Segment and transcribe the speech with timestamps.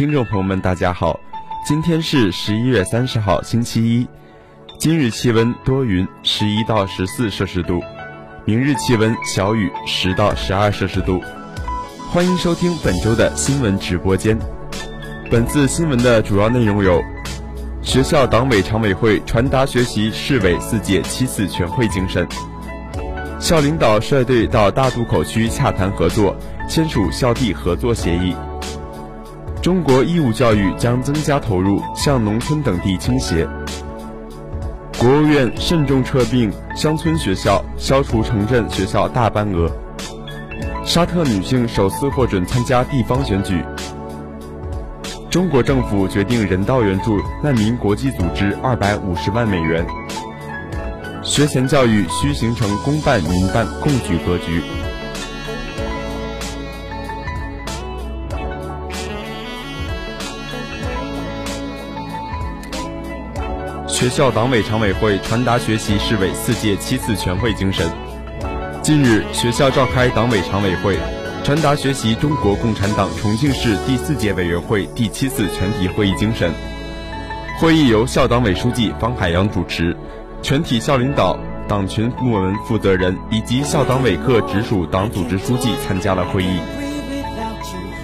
[0.00, 1.20] 听众朋友们，大家好，
[1.62, 4.08] 今天是十一月三十号，星期一。
[4.78, 7.80] 今日气温多云，十一到十四摄氏度；
[8.46, 11.20] 明日气温小雨，十到十二摄氏度。
[12.10, 14.38] 欢迎收听本周的新闻直播间。
[15.30, 16.98] 本次新闻的主要内容有：
[17.82, 22.24] 学校党委常委会传达学习市委四届七次全会精神；
[23.38, 26.34] 校领导率队到大渡口区洽谈合作，
[26.70, 28.34] 签署校地合作协议。
[29.62, 33.46] 中国义务教育将增加投入，向农村等地倾斜。
[34.98, 39.70] 国务院慎重撤并乡村学校，消除城镇学校大班额。
[40.82, 43.62] 沙特女性首次获准参加地方选举。
[45.28, 49.86] 中国政府决定人道援助难民国际组织二百五十万美元。
[51.22, 54.62] 学前教育需形成公办民办共举格局。
[64.00, 67.86] 学校党委常委会传达学习市委四届七次全会精神。
[68.82, 70.96] 近日，学校召开党委常委会，
[71.44, 76.50] 传达学习中国共产党重庆市第四届委员会第七次全体会议精神。
[77.58, 79.94] 会议由校党委书记方海洋主持，
[80.40, 86.58] 全体校领导、党群部门负责人以及校党委各直属党组织书记参加了会议。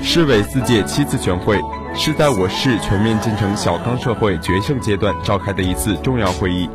[0.03, 1.59] 市委四届七次全会。
[1.99, 6.69] 是在我市全面建成小康社会决胜阶段召开的一次重要会议。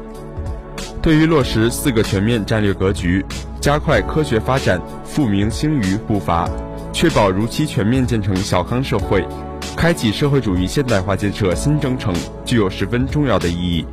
[1.00, 3.23] 对于落实“四个全面”战略格局，
[3.61, 6.50] 加快科学发展富民兴渔步伐，
[6.91, 9.23] 确保如期全面建成小康社会，
[9.75, 12.13] 开启社会主义现代化建设新征程，
[12.44, 13.85] 具有十分重要的意义。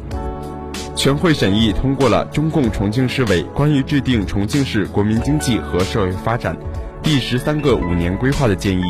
[0.97, 6.57] 全会审议通过了中共重庆市委关于制定重庆市国民经济和社会发展
[7.03, 8.83] 第十三个五年规划的建议。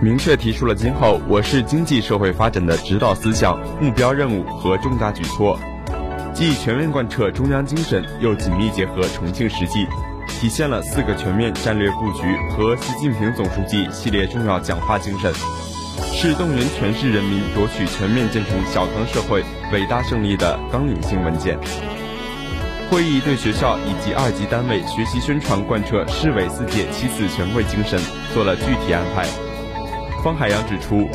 [0.00, 5.58] 明确提出了今后我市经济社会发展的指导思想、目标任务和重大举措，
[6.32, 9.88] 既全面贯彻中央精神，又紧密结合重庆实际，
[10.28, 15.32] 体现了四个全面战略布局和习近平总书记系列重要讲话精神，
[16.12, 19.42] 是动员全市人民夺取全面建成小康社会
[19.72, 21.58] 伟大胜利的纲领性文件。
[22.88, 28.00] 会议对学校以及二级单位学习宣传贯彻市委四届七次全会精神
[28.32, 29.26] 做了具体安排。
[30.22, 31.08] 方海洋指出，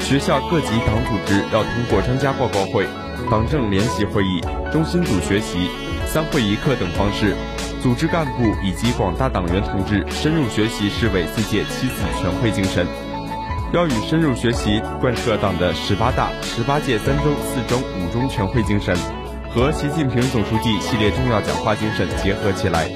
[0.00, 2.86] 学校各级党组织要通过专家报告会、
[3.30, 4.40] 党政联席会议、
[4.72, 5.70] 中心组学习、
[6.06, 7.36] 三会一课等方式，
[7.80, 12.84] 组织干部以及广大党员同志深入学习市委四届七次全会精神，
[13.72, 18.96] 要与深入学习贯彻党的十八大、十八届三中、四中、五中全会精神
[19.54, 22.90] 和习近平总书记系列重要讲话精神结合起来，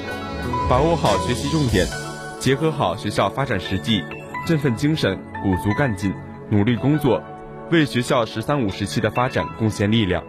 [0.69, 1.87] 把握好学习重点，
[2.37, 4.03] 结合好学校发展实际。
[4.45, 6.13] 振奋精神，鼓足干劲，
[6.49, 7.23] 努力工作，
[7.71, 10.21] 为学校“十三五”时期的发展贡献力量。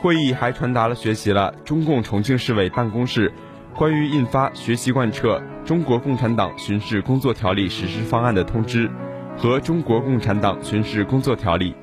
[0.00, 3.30] 会议还传达了学习了中共重庆市委办公室
[3.74, 8.90] 关于印发《学习贯彻中国共产党巡视工作条例实施方案》的通知
[9.36, 11.74] 和《中国共产党巡视工作条例》。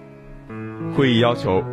[0.96, 1.64] 会议要求，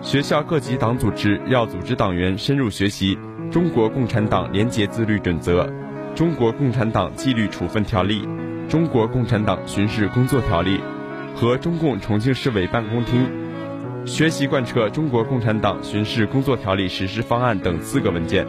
[0.00, 3.16] 学校各级党组织要组织党员深入学习
[3.50, 5.64] 《中国共产党廉洁自律准则》
[6.14, 8.24] 《中国共产党纪律处分条例》。
[8.68, 10.80] 中国共产党巡视工作条例
[11.36, 13.24] 和中共重庆市委办公厅
[14.04, 18.46] 学习贯彻中国共产党巡视工作条例实施方案等四个文件，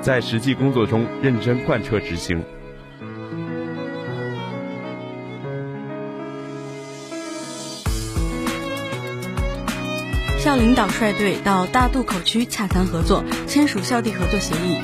[0.00, 2.42] 在实际工作中认真贯彻执行。
[10.38, 14.78] 校领导率队到大渡口区洽谈合作，签署校地合作协议。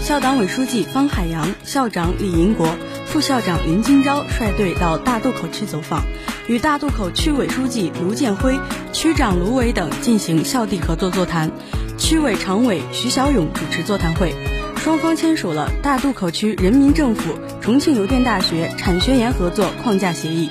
[0.00, 2.66] 校党委书记方海洋、校长李银国。
[3.08, 6.04] 副校长林金钊率队到大渡口区走访，
[6.46, 8.60] 与大渡口区委书记卢建辉、
[8.92, 11.50] 区长卢伟等进行校地合作座谈。
[11.96, 14.34] 区委常委徐小勇主持座谈会，
[14.76, 20.50] 双方签署了大渡口区人民政府、重庆邮电大学产学研合作框架协议。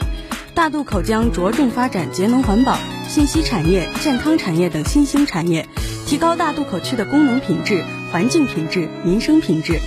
[0.56, 2.76] 大渡口将着重发展节能环保、
[3.08, 5.70] 信息产业、健康产业等新兴产业，
[6.08, 9.80] 提高大渡口区的功能品质、环境品质、民生品质。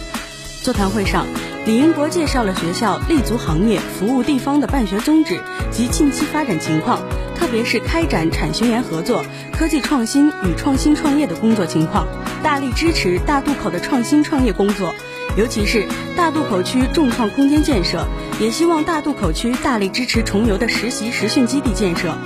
[0.62, 1.26] 座谈会上。
[1.66, 5.38] 李英国介绍了学校立足行业、服务地方的办学宗旨
[5.70, 7.02] 及近期发展情况，
[7.34, 9.22] 特别是开展产学研合作、
[9.52, 12.06] 科技创新与创新创业的工作情况，
[12.42, 14.94] 大力支持大渡口的创新创业工作，
[15.36, 15.86] 尤其是
[16.16, 18.06] 大渡口区重创空间建设，
[18.40, 22.16] 也希望大渡口区大力支持重游的实习实训基地建设。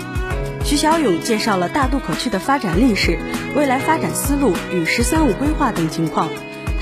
[0.64, 3.19] 徐小勇介绍了大渡口区的发展历史、
[3.56, 6.28] 未来发展思路与“十三五”规划等情况。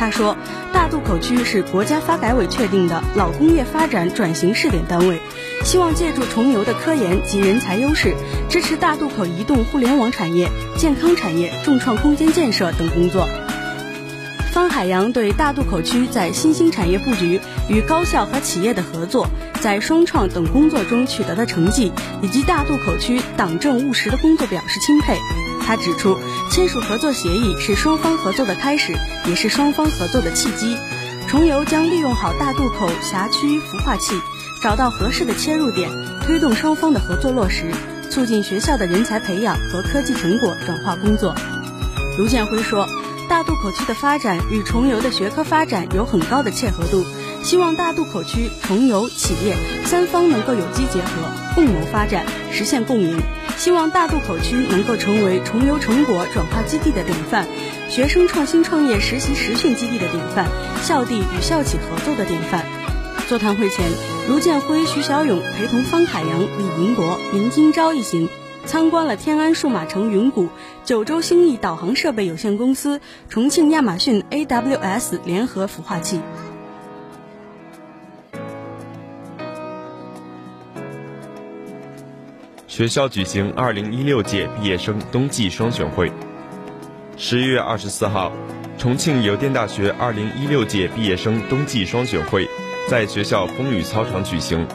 [0.02, 0.36] 他说，
[0.72, 5.20] 大渡口区是国家发改委确定的老工业发展转型试点单位，
[5.62, 8.16] 希望借助重游的科研及人才优势，
[8.48, 13.28] 支持大渡口移动互联网产业、健康产业、重创空间建设等工作。
[14.50, 19.28] 方海洋对大渡口区在新兴产业布局、与高校和企业的合作、
[19.60, 25.16] 在双创等工作中取得的成绩，以及大渡口区党政务实的工作表示钦佩。
[25.62, 26.18] 他指出，
[26.50, 28.92] 签署合作协议是双方合作的开始，
[29.26, 30.76] 也是双方合作的契机。
[31.28, 34.20] 重游将利用好大渡口辖区孵化器，
[34.62, 35.90] 找到合适的切入点，
[36.26, 37.70] 推动双方的合作落实，
[38.10, 41.34] 促进学校的人才培养和科技成果转化工作。
[42.18, 42.86] 卢建辉说。
[43.28, 47.02] 大渡口区的发展与重游的学科发展有很高的切合度，
[47.42, 49.56] 希望大渡口区、重游、企业
[49.86, 53.22] 三方能够有机结合，共谋发展，实现共赢。
[53.62, 57.46] 希望大渡口区能够成为重游成果转化基地的典范，
[57.88, 60.48] 学生创新创业实习实训基地的典范，
[60.82, 62.66] 校地与校企合作的典范。
[63.28, 63.88] 座谈会前，
[64.28, 68.28] 卢建辉、徐小勇陪同方海洋、李银国、林金钊一行。
[68.66, 70.48] 参观了天安数码城云谷、
[70.84, 76.20] 九州兴义导航设备有限公司、重庆亚马逊 AWS 联合孵化器。
[82.72, 86.10] 学校举行二零一六届毕业生冬季双选会。
[87.18, 88.32] 十一月二十四号，
[88.78, 92.48] 重庆邮电大学二零一六届毕业生冬季双选会
[92.88, 94.66] 在学校风雨操场举行。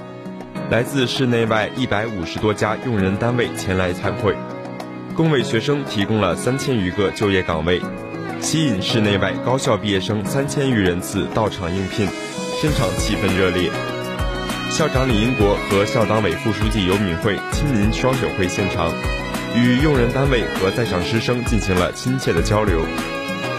[0.70, 4.36] 来自市内外一百五十多家用人单位前来参会，
[5.16, 7.82] 共为学生提供了三千余个就业岗位，
[8.40, 12.08] 吸引市内外高校毕业生三千余人次到场应聘，
[12.62, 13.72] 现场气氛热烈。
[14.69, 18.94] 校长李英国和校党委副书记尤敏慧亲临双选会现场，
[19.56, 22.81] 与用人单位和在场师生进行了亲切的交流，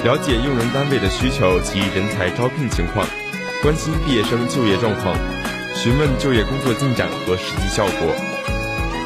[0.05, 3.07] 了解用人单位的需求及人才招聘情况，
[3.63, 5.17] 关心毕业生就业状况。
[5.75, 8.15] 询问就业工作进展和实际效果，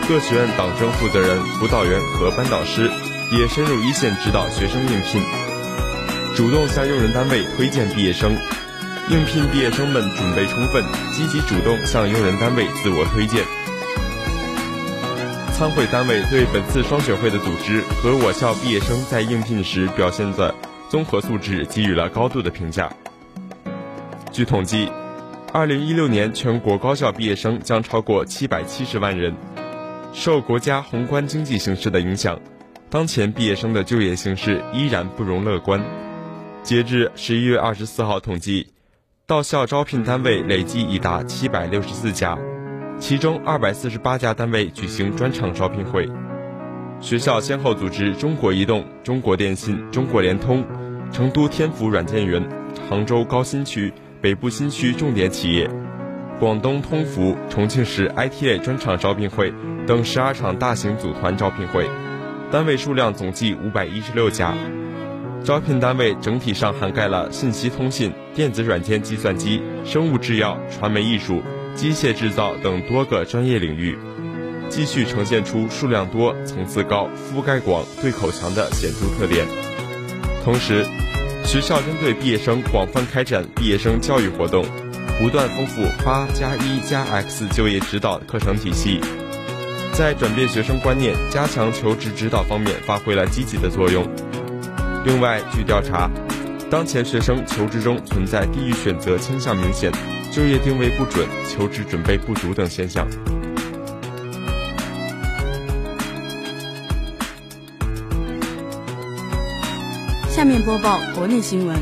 [0.08, 2.90] 各学院党政负责人、辅导员和班导师
[3.30, 5.22] 也深入一线指导学生应聘，
[6.34, 8.36] 主动向用人单位推荐毕业生。
[9.10, 10.82] 应聘毕业生们准备充分，
[11.12, 13.44] 积极主动向用人单位自我推荐。
[15.52, 20.54] 参会单位对本次双选会的组织和我校毕业生在应聘时表现的
[20.88, 22.90] 综合素质给予了高度的评价。
[24.30, 24.90] 据统计。
[25.54, 29.36] 二零一六年全国高校毕业生将超过七百七十万人。
[30.14, 32.40] 受国家宏观经济形势的影响，
[32.88, 35.84] 当前毕业生的就业形势依然不容乐观。
[36.62, 38.68] 截至十一月二十四号统计，
[39.32, 42.36] 到校招聘单位累计已达七百六十四家，
[42.98, 46.06] 其中二百四十八家单位举行专场招聘会。
[47.00, 50.62] 学校先后组织中国移动、中国电信、中国联通、
[51.10, 52.46] 成都天府软件园、
[52.90, 53.90] 杭州高新区。
[54.20, 55.70] 北部新区重点企业、
[56.38, 59.50] 广东通福、重庆市 ITA 专场招聘会
[59.86, 61.88] 等十二场大型组团招聘会，
[62.50, 64.52] 单位数量总计五百一十六家。
[65.44, 71.42] 招聘单位整体上涵盖了信息通信、电子软件、计算机、生物制药、传媒艺术、
[71.74, 73.98] 机械制造等多个专业领域，
[74.68, 79.44] 继续呈现出数量多、层次高、覆盖广、对口强的显著特点。
[80.44, 80.86] 同时，
[81.44, 84.64] 学校针对毕业生广泛开展毕业生教育活动，
[85.18, 89.00] 不断丰富八加一加 X 就业指导课程体系，
[89.92, 94.06] 在转变学生观念、加强求职指导方面发挥了积极的作用。
[95.04, 96.08] 另外，据调查，
[96.70, 99.90] 当前学生求职中存在地域选择倾向明显、
[100.30, 103.04] 就业定位不准、求职准备不足等现象。
[110.28, 111.76] 下面播报国内新闻：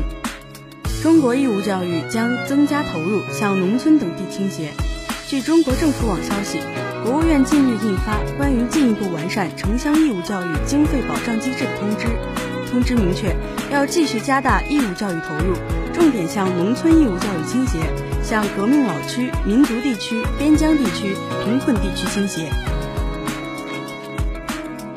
[1.03, 4.71] 中国义务教育将增加投入，向农村等地倾斜。
[5.27, 6.59] 据中国政府网消息，
[7.03, 12.07] 国务院近日印发关于进一步完善城乡义务教育经费保障机制的通知。
[12.71, 13.35] 通知明确，
[13.71, 15.55] 要继续加大义务教育投入，
[15.93, 17.79] 重点向农村义务教育倾斜，
[18.23, 22.49] 向革命老区、民族地区、边疆地区、贫困地区倾斜。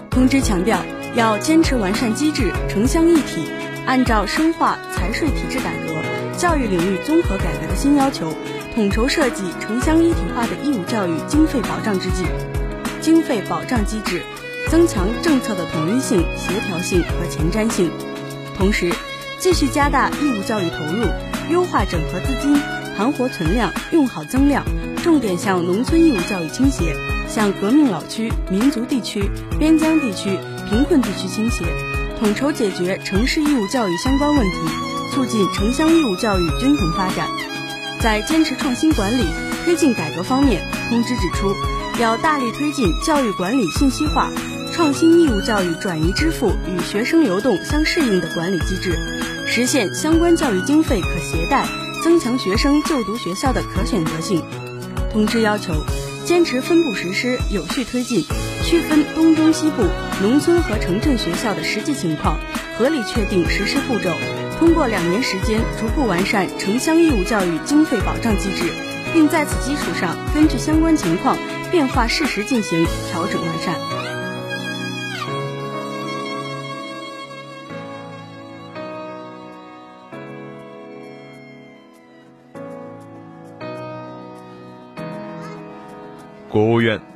[0.09, 0.79] 通知强调。
[1.17, 3.49] 要坚持完善机制，城乡一体，
[3.87, 6.03] 按照深化财税体制改革、
[6.37, 8.35] 教育领域综合改革的新要求，
[8.75, 12.25] 统筹设计城乡一体化的义务教育经费保障之际，
[13.01, 14.23] 经费保障机制，
[14.71, 17.91] 增强政策的统一性、协调性和前瞻性。
[18.57, 18.93] 同时，
[19.39, 21.07] 继续加大义务教育投入，
[21.51, 22.61] 优化整合资金，
[22.97, 24.65] 盘活存量，用好增量，
[25.03, 26.95] 重点向农村义务教育倾斜，
[27.29, 30.39] 向革命老区、民族地区、边疆地区。
[30.67, 31.63] 贫困地区倾斜，
[32.19, 34.57] 统筹解决城市义务教育相关问题，
[35.13, 37.29] 促进城乡义务教育均衡发展。
[38.01, 39.25] 在坚持创新管理、
[39.63, 41.55] 推进改革方面，通知指出，
[42.01, 44.31] 要大力推进教育管理信息化，
[44.75, 48.99] 创新义务教育转移支付与学生流动相适应的管理机制，
[49.47, 51.65] 实现相关教育经费可携带，
[52.03, 54.43] 增强学生就读学校的可选择性。
[55.13, 55.73] 通知要求，
[56.25, 58.25] 坚持分步实施，有序推进，
[58.65, 59.85] 区分东中西部、
[60.21, 62.41] 农村和城镇学校的实际情况，
[62.77, 64.11] 合理确定实施步骤。
[64.59, 68.73] 通过两年时间，逐步完善城乡义务教育经费保障机制，
[69.13, 71.39] 并在此基础上，根据相关情况
[71.71, 74.04] 变化适时进行调整完善。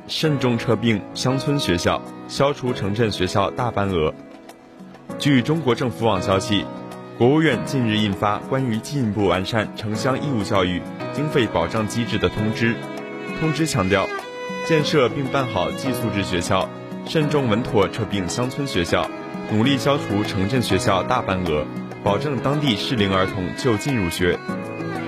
[0.09, 4.11] 慎重撤并乡村学校，消除城镇学校大班额。
[5.19, 6.65] 据中国政府网消息，
[7.15, 10.81] 国务院近日印发关于进一步完善城乡义务教育
[11.13, 12.75] 经费保障机制的通知。
[13.39, 14.07] 通知强调，
[14.67, 16.67] 建设并办好寄宿制学校，
[17.05, 19.07] 慎重稳妥撤并乡村学校，
[19.51, 21.63] 努力消除城镇学校大班额，
[22.03, 24.39] 保证当地适龄儿童就近入学。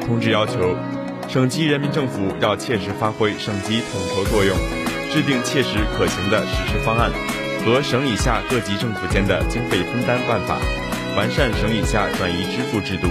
[0.05, 0.75] 通知要求。
[1.31, 4.53] 省级人民政府要切实发挥省级统筹作用，
[5.13, 7.09] 制定切实可行的实施方案
[7.63, 10.59] 和省以下各级政府间的经费分担办法，
[11.15, 13.07] 完善省以下转移支付制度，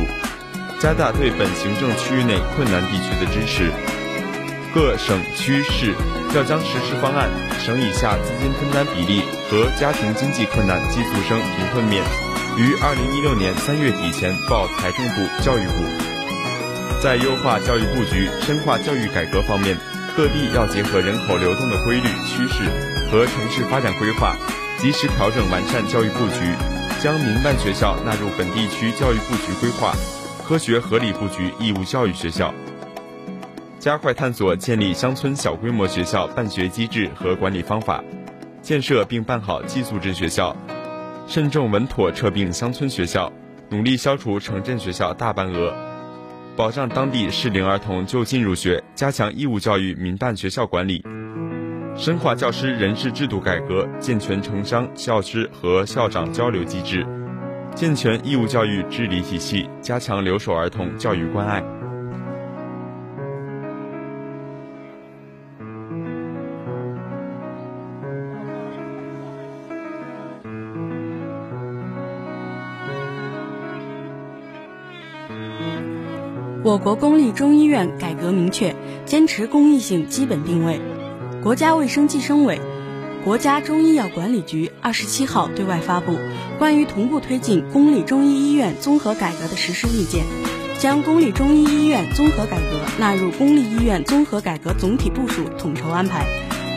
[0.79, 3.73] 加大对本行政区域内困难地区的支持。
[4.75, 5.95] 各省区市
[6.37, 7.31] 要将实施方案、
[7.65, 12.05] 省以下资金分担比例和家庭经济困难寄宿生贫困面，
[12.59, 16.10] 于二零一六年三月底前报财政部、教育部。
[17.03, 19.75] 在优化教育布局、深化教育改革方面，
[20.15, 22.65] 各地要结合人口流动的规律趋势
[23.11, 24.37] 和城市发展规划，
[24.79, 26.55] 及时调整完善教育布局，
[27.03, 29.95] 将民办学校纳入本地区教育布局规划，
[30.47, 32.53] 科学合理布局义务教育学校，
[33.79, 38.05] 加快探索建立乡村小规模学校办学机制和管理方法，
[38.61, 40.55] 建设并办好寄宿制学校，
[41.27, 43.33] 慎重稳妥撤并乡村学校，
[43.71, 45.90] 努力消除城镇学校大班额。
[46.61, 51.03] 保障当地适龄儿童就近入学，加强义务教育民办学校管理，
[51.97, 57.07] 深化教师人事制度改革，健全城乡教师和校长交流机制，
[57.75, 61.65] 健全义务教育治理体系，加强留守儿童教育关爱。
[76.71, 80.81] 我国公立中医院改革明确，坚持公益性基本定位。
[81.43, 82.61] 国家卫生计生委、
[83.25, 86.13] 国家中医药管理局二十七号对外发布
[86.61, 90.23] 《关于同步推进公立中医医院综合改革的实施意见》，
[90.81, 96.25] 将公立中医医院综合改革纳入公立医院综合改革总体部署统筹安排，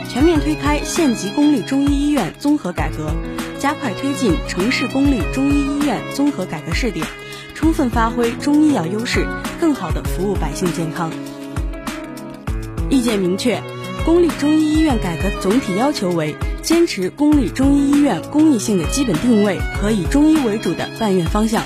[0.08, 3.12] 全面推开县级公立中医医院综合改革，
[3.60, 7.06] 加快推进城市公立中医医院综合改革试点。
[7.64, 9.26] 充分发挥中医药优势，
[9.58, 11.10] 更好地服务百姓健康。
[12.90, 13.62] 意见明确，
[14.04, 21.62] 公立中医医院改革总体要求为：坚持公立中医医院公益性的基本定位和以中医为主的办院方向，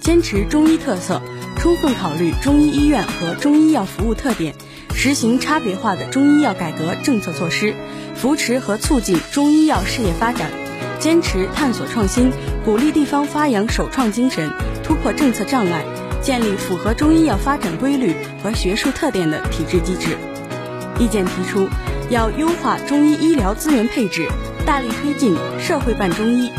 [0.00, 1.20] 坚持中医特色，
[1.58, 4.54] 充分考虑中医医院和中医药服务特点，
[4.94, 7.74] 实行差别化的中医药改革政策措施，
[8.14, 10.50] 扶持和促进中医药事业发展，
[10.98, 12.30] 坚持探索创新，
[12.64, 14.50] 鼓励地方发扬首创精神。
[14.82, 15.84] 突破政策障碍，
[16.20, 20.16] 建立符合中医药发展规律和学术特点的体制机制。
[20.98, 21.68] 意见提出，
[22.10, 24.28] 要优化中医医疗资源配置，
[24.66, 26.50] 大力推进社会办中医。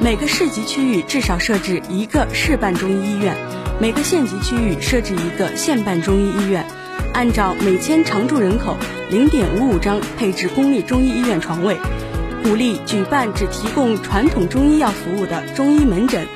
[0.00, 3.36] 每个市级区域至少设置一个市办中医医院，
[3.80, 6.64] 每个县级区域设置一个县办中医医院。
[7.12, 8.76] 按照每千常住人口
[9.10, 11.76] 零点五五张配置公立中医医院床位，
[12.42, 16.26] 鼓励举办只提供传统中医药服务的中医门诊。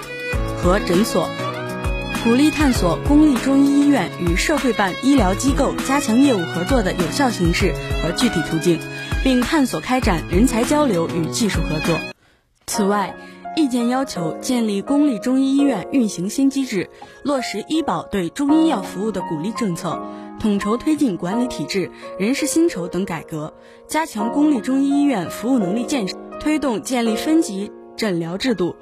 [0.56, 1.28] 和诊所，
[2.24, 7.72] 鼓励探索公立中医医院与社会办医疗机构加强业务合作的有效形式
[8.02, 8.80] 和具体途径，
[9.22, 11.96] 并探索开展人才交流与技术合作。
[12.66, 13.14] 此外，
[13.54, 16.90] 意见要求建立公立中医医院运行新机制，
[17.22, 20.02] 落实医保对中医药服务的鼓励政策，
[20.40, 23.54] 统筹推进管理体制、人事薪酬等改革，
[23.86, 28.74] 加强公立中医医院服务能力建设，推动建立分级诊疗制度。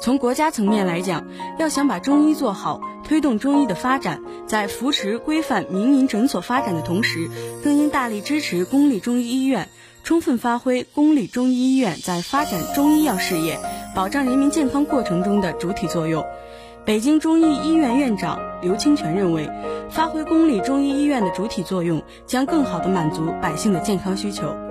[0.00, 1.26] 从国家层面来讲，
[1.58, 7.28] 要想把中医做好，推动中医的发展，在扶持规范民营诊所发展的同时，
[7.62, 9.68] 更应大力支持公立中医医院，
[10.02, 13.58] 充分发挥公立中医医院在发展中医药事业、
[13.94, 16.24] 保障人民健康过程中的主体作用。
[16.86, 19.50] 北京中医医院院长刘清泉认为，
[19.90, 24.69] 发挥公立中医医院的主体作用，将更好地满足百姓的健康需求。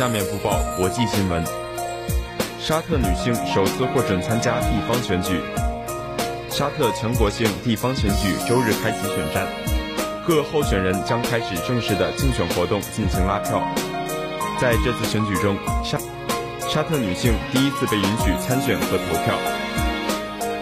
[0.00, 1.44] 下面播报国际新闻：
[2.58, 5.42] 沙特女性首次获准参加地方选举。
[6.48, 9.46] 沙特全国性地方选举周日开启选战，
[10.26, 13.62] 各候选人将开始正式的竞选活动进行拉票。
[14.58, 15.54] 在这次选举中，
[15.84, 15.98] 沙
[16.66, 19.34] 沙特女性第一次被允许参选和投票。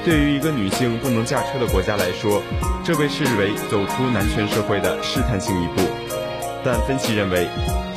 [0.04, 2.42] 对于一个女性不能驾车的国家来说，
[2.84, 5.82] 这被视为走出男权社会的试探性一步。
[6.64, 7.48] 但分析认为。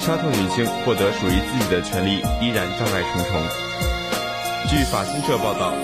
[0.01, 3.39] 沙特女性获得属于自己的权利依然障碍重重。
[4.67, 5.75] 据法新社报道，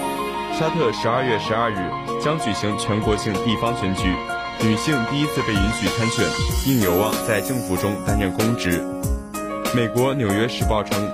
[0.57, 1.77] 沙特十二月十二日
[2.19, 4.11] 将举行全国性地方选举，
[4.65, 6.25] 女性第一次被允许参选，
[6.65, 8.83] 并有望在政府中担任公职。
[9.75, 11.07] 美国《纽约时报》称，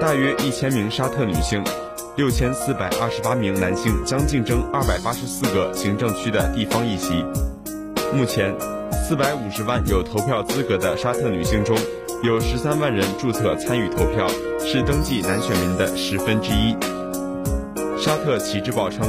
[0.00, 1.60] 大约一千名沙特女性、
[2.14, 7.24] 六千四百二十八名男性将竞争二百八十四个行政区的地方议席。
[8.14, 8.54] 目前，
[8.92, 11.76] 四百五十万有投票资格的沙特女性中，
[12.22, 14.28] 有十三万人注册参与投票，
[14.60, 16.76] 是登记男选民的十分之一。
[17.98, 19.06] 沙特《旗帜报》称，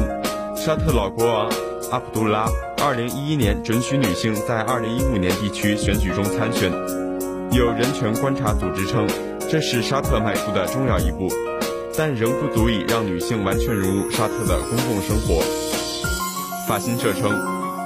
[0.56, 1.50] 沙特老国王
[1.92, 2.48] 阿卜杜拉
[2.82, 6.72] 二零一一年准许女性在二零一五年地区选举中参选。
[7.52, 9.08] 有人权观察组织称，
[9.50, 11.28] 这是沙特迈出的重要一步，
[11.98, 15.42] 但仍不足以让女性完全融入沙特的公共生活。
[16.68, 17.32] 法新社称，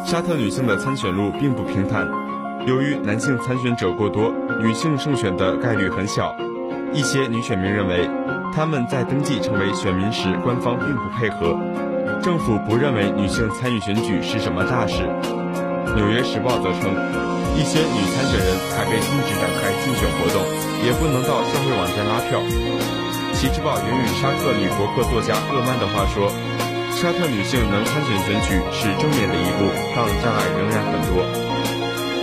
[0.06, 2.08] 沙特女性的参选路并不平坦。
[2.68, 6.36] 由于男性参选者过多，女性胜选的概率很小。
[6.94, 8.08] 一些女选民认为，
[8.54, 11.58] 他们在登记成为选民时，官方并不配合，
[12.22, 15.04] 政府不认为女性参与选举是什么大事。
[15.96, 16.92] 《纽约时报》则称，
[17.56, 20.44] 一些女参选人还被禁止展开竞选活动，
[20.86, 22.40] 也不能到社会网站拉票。
[23.36, 26.30] 《旗帜报》援引沙特女博客作家厄曼的话说
[27.04, 31.20] ：“沙特女性能参选选举是正面的一步，但障碍仍然很多。”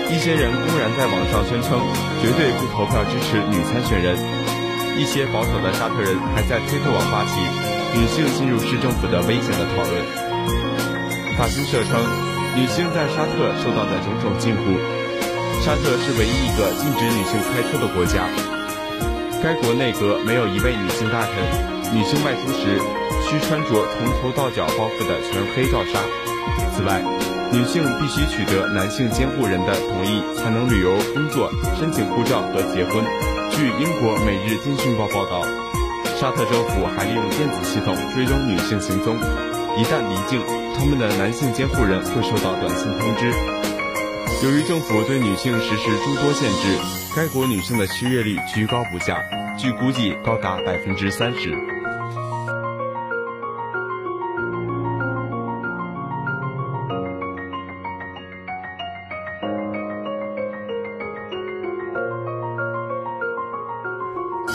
[0.08, 1.76] 一些人公然在网上宣称
[2.24, 4.16] 绝对不投票支持女参选人，
[4.96, 7.36] 一些保守的沙特人还在推特网发起
[7.92, 9.92] 女性进入市政府的危险的讨论。
[11.36, 12.00] 法新社称，
[12.56, 14.80] 女性在沙特受到的种种禁锢。
[15.60, 18.24] 沙特是唯一一个禁止女性开车的国家，
[19.44, 21.36] 该国内阁没有一位女性大臣，
[21.92, 22.80] 女性外出时
[23.30, 26.00] 需穿着从头到脚包覆的全黑罩纱。
[26.74, 27.00] 此外，
[27.52, 33.04] 女性必须取得男性监护人的同意才能旅游、工作、申请护照和结婚。
[33.52, 35.46] 据英国《每日电讯报》报道，
[36.18, 39.14] 沙特政府还利用电子系统追踪女性行踪，
[39.78, 40.42] 一旦离境，
[40.76, 43.30] 他们的男性监护人会收到短信通知。
[44.42, 46.78] 由于政府对女性实施诸多限制，
[47.14, 49.22] 该国女性的失业率居高不下，
[49.56, 51.54] 据估计高达百分之三十。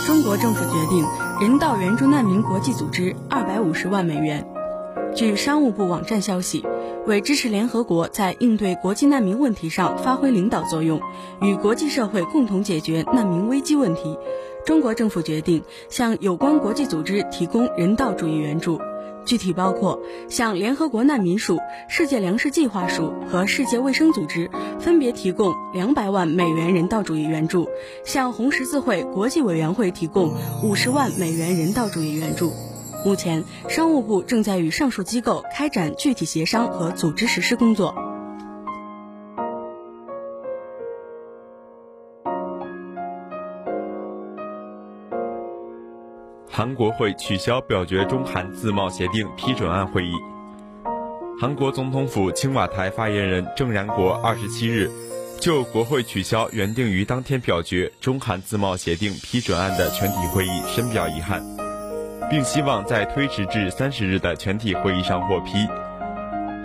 [0.04, 1.04] 中国政府决定
[1.42, 4.46] 人道援助难民国际组织二百五十万美元。
[5.16, 6.64] 据商务部网站消息，
[7.08, 11.02] 为支持联合国在应对国际难民问题上发挥领导作用，
[11.42, 14.20] 与国际社会共同解决难民危机问题，
[14.66, 18.80] 中国政府决定向有关国际组织提供人道主义援助。
[19.24, 21.58] 具体包括向联合国难民署、
[21.90, 24.52] 世界粮食计划署和世界卫生组织
[24.86, 27.68] 分别提供两百万美元人道主义援助，
[28.04, 32.54] 向红十字会国际委员会提供五十万美元人道主义援助。
[33.04, 37.96] 目前，商务部正在与上述机构开展具体协商和组织实施工作。
[46.48, 50.12] 韩国会取消表决中韩自贸协定批准案会议。
[51.38, 54.90] 韩国总统府青瓦台发言人郑然国二十七日
[55.42, 61.44] 就国会取消原定于当天表决中韩自贸协定批准案的全体会议深表遗憾，
[62.30, 65.68] 并希望在推迟至三十日的全体会议上获批。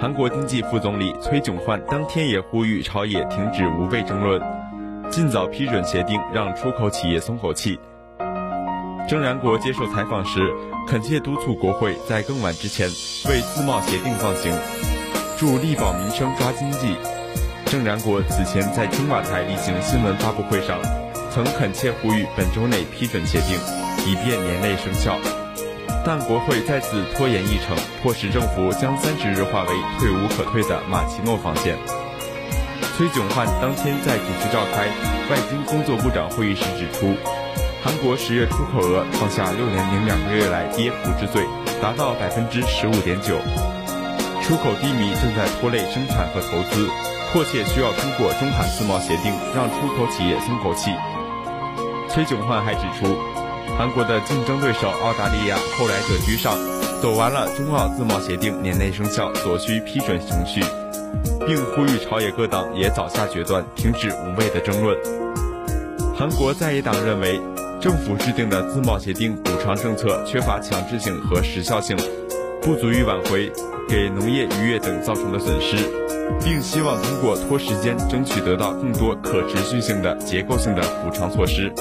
[0.00, 4.40] 韩国经济副总理崔炯焕当天也呼吁朝野停止无谓争论，
[5.10, 7.78] 尽早批准协定，让出口企业松口气。
[9.10, 10.38] 郑然国接受采访时，
[10.86, 12.86] 恳切督促国会在更晚之前
[13.28, 14.56] 为自贸协定放行，
[15.36, 16.94] 助力保民生、抓经济。
[17.66, 20.78] 郑然国此前在青瓦台例行新闻发布会上，
[21.28, 23.58] 曾恳切呼吁本周内批准协定，
[24.06, 25.18] 以便年内生效。
[26.06, 31.76] 但国会再次拖延议程，迫使政府将三十日化为退无可退的马奇诺防线。
[32.96, 34.86] 崔炯焕当天在主持召开
[35.28, 37.12] 外经工作部长会议时指出，
[37.82, 41.42] 韩国十月出口额创下六年零两个月来跌幅之最，
[41.80, 43.38] 达到百分之十五点九。
[44.42, 46.86] 出口低迷正在拖累生产和投资，
[47.32, 50.90] 迫切需要通过中韩自贸协定让出口企业松口气。
[52.10, 53.16] 崔炯焕还指出，
[53.78, 56.54] 韩国的竞争对手澳大利亚后来者居上，
[57.00, 60.60] 走完了中澳自贸协定年内生效所需批准程序，
[61.46, 64.94] 并呼吁朝野各党也早下决断，停止无谓的争论。
[66.18, 67.40] 韩国在野党认为，
[67.80, 71.96] 政府制定的自贸协定补偿政策缺乏强制性和时效性，
[72.60, 73.50] 不足以挽回。
[73.88, 75.76] 给农业、渔业等造成的损失，
[76.44, 81.72] 并希望通过拖时间争取得到更多可持续性的结构性的补偿措施。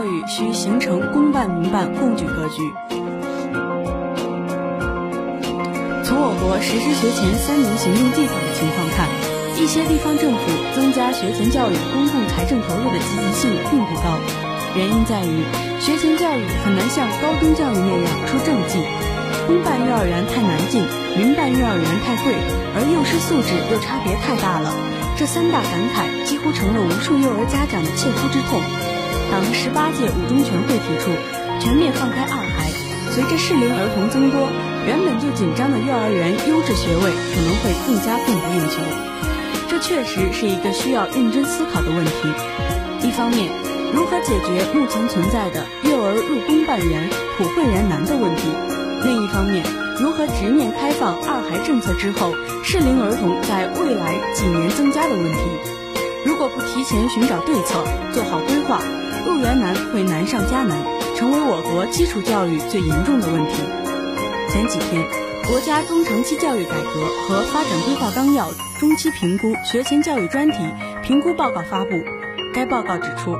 [0.00, 2.72] 教育需形成公办民办共举格局。
[6.00, 9.04] 从我国实施学前三年行动计划的情况看，
[9.60, 10.40] 一些地方政府
[10.72, 14.16] 增加学前教育公共财政投入的积极性并不高。
[14.72, 15.44] 原因在于，
[15.84, 18.80] 学前教育很难像高中教育那样出政绩。
[19.44, 20.80] 公办幼儿园太难进，
[21.12, 22.32] 民办幼儿园太贵，
[22.72, 24.72] 而幼师素质又差别太大了。
[25.20, 28.64] 这三大感慨几乎成了无数幼儿家长的切肤之痛。
[29.30, 31.10] 党十八届五中全会提出
[31.60, 32.66] 全面放开二孩，
[33.14, 34.50] 随着适龄儿童增多，
[34.84, 38.82] 原本就紧张的幼儿园优质学位可能会更加供不应求。
[39.70, 42.26] 这确实是一个需要认真思考的问题。
[43.06, 43.46] 一方面，
[43.94, 48.50] 如何解决目前存在的幼儿入公办园普惠园难的问题；
[49.06, 49.62] 另一方面，
[50.02, 52.34] 如何直面开放二孩政策之后
[52.66, 55.40] 适龄儿童在未来几年增加的问题。
[56.26, 58.82] 如果不提前寻找对策，做好规划。
[59.24, 60.76] 入园难会难上加难，
[61.16, 63.62] 成为我国基础教育最严重的问题。
[64.48, 65.06] 前几天，
[65.46, 70.58] 国家中长期教育改革和发展规划纲要中期评估学前教育专题
[71.02, 71.90] 评估报告发布。
[72.52, 73.36] 该报告指出，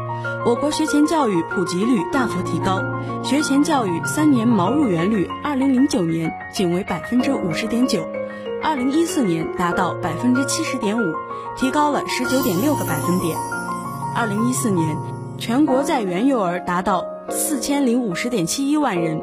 [0.46, 2.80] 我国学前教育普及率大幅提高，
[3.24, 8.06] 学前教育三年毛入园率，二零零九年仅为百分之五十点九，
[8.62, 11.14] 二零一四年达到百分之七十点五，
[11.56, 13.36] 提高了十九点六个百分点。
[14.14, 15.19] 二零一四年。
[15.40, 19.22] 全国在园幼儿达到四千零五十点七一万人，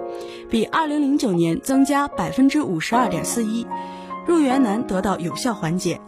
[0.50, 3.68] 比二零零九年增加百分之五十二点四一，
[4.26, 6.02] 入园难得到有效缓解。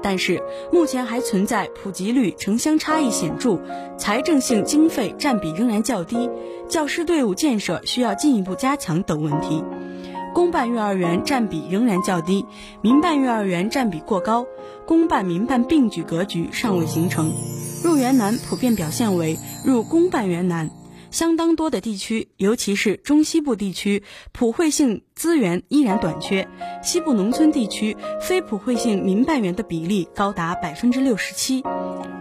[0.00, 0.40] 但是
[0.72, 3.60] 目前还存在普及率城乡差异显著、
[3.98, 6.30] 财政性经费占比仍然较低、
[6.68, 9.64] 教师队伍建设需要进一步加强等问题。
[10.32, 12.46] 公办幼儿园占比仍然较低，
[12.80, 14.46] 民办幼儿园占比过高，
[14.86, 17.32] 公办民办并举格局尚未形成。
[17.82, 20.70] 入园难普遍表现为入公办园难，
[21.10, 26.48] 相当多的地区，尤其是中西部地区，普惠性资源依然短缺。
[26.82, 31.62] 西部农村地区非普惠性民办园的比例高达百分之六十七。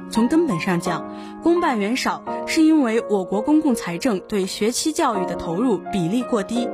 [0.09, 1.05] 从根本上讲，
[1.41, 6.69] 公办园少是因为我国公共财政对学期教育的投入比例过低。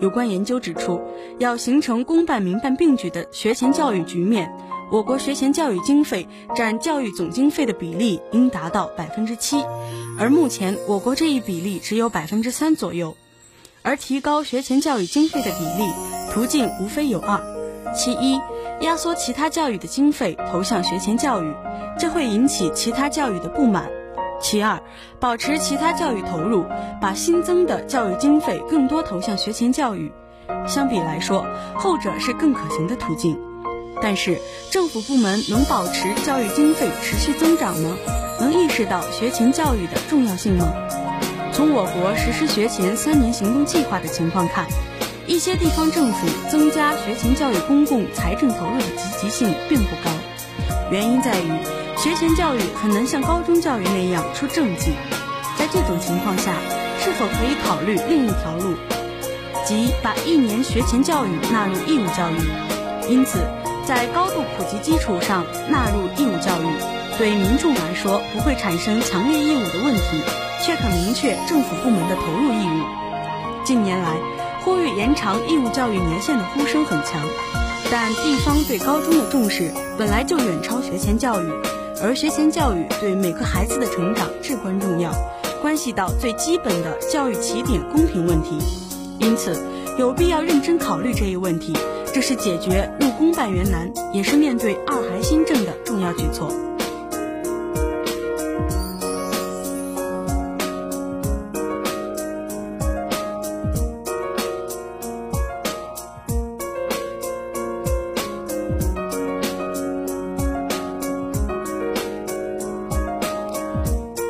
[0.00, 1.00] 有关研究指出，
[1.38, 4.50] 要形成公办民办并举的学前教育局面。
[4.92, 9.64] 我国学前教育经费占教育总经费的比例应达到百分之七，
[10.18, 13.16] 而目前我国这一比例只有百分之三左右。
[13.80, 15.90] 而提高学前教育经费的比例
[16.30, 17.40] 途径无非有二：
[17.94, 18.38] 其一，
[18.82, 21.54] 压缩其他教育的经费投向学前教育，
[21.98, 23.84] 这会引起其他教育的不满；
[24.42, 24.78] 其二，
[25.18, 26.66] 保持其他教育投入，
[27.00, 30.12] 把新增的教育经费更多投向学前教育。
[30.66, 31.46] 相比来说，
[31.78, 33.40] 后者是更可行的途径。
[34.00, 37.96] 但是，政府部门能保持教育经费持续增长吗？
[38.40, 40.66] 能意识到学前教育的重要性吗？
[41.52, 44.66] 从我国实施学前三年行动计划的情况看，
[45.26, 50.10] 一些地方政府增加学前教育公共财政投入的积极性并不高。
[50.90, 51.50] 原因在于，
[51.96, 54.92] 学前教育很难像高中教育那样出政绩。
[55.56, 56.54] 在这种情况下，
[56.98, 58.74] 是否可以考虑另一条路，
[59.64, 63.08] 即把一年学前教育纳入义务教育？
[63.08, 63.38] 因此。
[63.84, 66.66] 在高度普及基础上纳入义务教育，
[67.18, 70.22] 对民众来说不会产生强烈义务的问题，
[70.62, 73.64] 却可明确政府部门的投入义务。
[73.64, 74.16] 近年来，
[74.64, 77.20] 呼吁延长义务教育年限的呼声很强，
[77.90, 81.46] 但地方对高中的重视本来就远超学前教育，
[82.00, 85.12] 而学前教育对每个孩子的成长至关重要，
[85.60, 88.58] 关系到最基本的教育起点公平问题，
[89.18, 89.60] 因此
[89.98, 91.76] 有必要认真考虑这一问题。
[92.14, 96.52] 这是解决入公办园难，也是面对二孩新政的重要举措。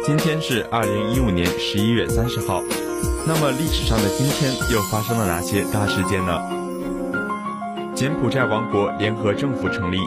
[0.06, 2.62] 今天是二零一五年十一月三十号，
[3.26, 6.61] 那么历史上的今天又发生了哪些大事件呢？
[8.02, 9.98] 柬埔寨王国联合政府成立。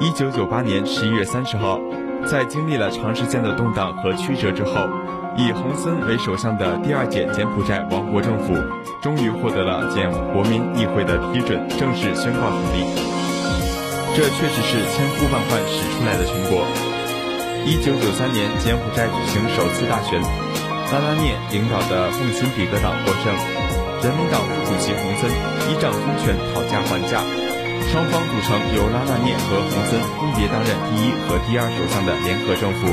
[0.00, 1.78] 一九九八年十一月三十号，
[2.24, 4.88] 在经历了长时间的动荡和曲折之后，
[5.36, 8.56] 以洪森为首相的第二届柬埔寨王国政府
[9.02, 12.80] 终于获得了柬国民议会的批准，正式宣告成立。
[14.16, 16.64] 这确实是千呼万唤始出来的成果。
[17.66, 23.49] 一九九三年，柬埔寨举行首次大选，拉拉涅领导的奉辛比格党获胜。
[24.00, 25.28] 人民党副主席洪森
[25.68, 27.20] 依仗军权讨价还价，
[27.92, 32.88] 双方组成由拉纳涅和洪森分别担任第一和第二首相的联合政府。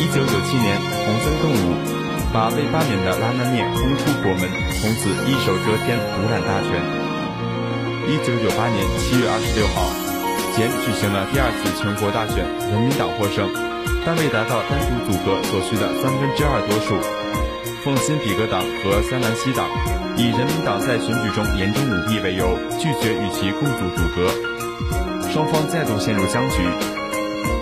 [0.00, 1.76] 一九九七年，洪森动武，
[2.32, 4.48] 把被罢免的拉纳涅轰出国门，
[4.80, 6.80] 从此一手遮天，独揽大权。
[8.08, 9.84] 一九九八年七月二十六号，
[10.56, 12.40] 柬举行了第二次全国大选，
[12.72, 13.52] 人民党获胜，
[14.00, 16.96] 但未达到单独组阁所需的三分之二多数。
[17.84, 19.68] 奉辛比格党和三兰西党
[20.16, 24.32] 以人民党在选举中严重舞弊为由，拒绝与其共组组阁，
[25.30, 26.62] 双方再度陷入僵局。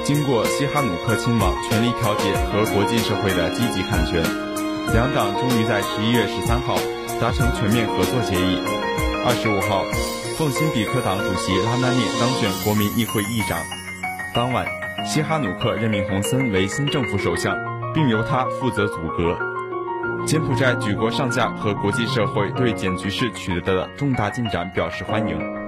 [0.05, 4.23] 经过西哈努克亲王全力调解和国际社会的积极斡旋，
[4.93, 6.77] 两党终于在十一月十三号
[7.21, 8.63] 达成全面合作协议。
[9.27, 9.85] 二十五号，
[10.39, 13.59] 奉辛比克党主席拉纳涅当选国民议会议长。
[14.33, 14.65] 当晚，
[15.05, 17.57] 西哈努克任命洪森为新政府首相，
[17.93, 19.37] 并由他负责组阁。
[20.25, 25.62] 柬埔寨举国上下和国际社会对柬局势取得的重大进展表示欢迎。